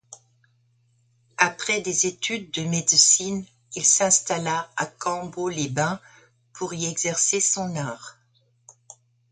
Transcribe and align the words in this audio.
Après 1.37 1.79
des 1.81 2.07
études 2.07 2.49
de 2.49 2.63
médecine, 2.63 3.45
il 3.75 3.85
s'installa 3.85 4.67
à 4.75 4.87
Cambo-les-Bains 4.87 6.01
pour 6.53 6.73
y 6.73 6.87
exercer 6.87 7.39
son 7.39 7.75
art. 7.75 8.17